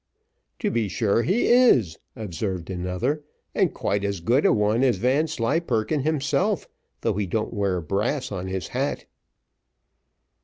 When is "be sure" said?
0.71-1.21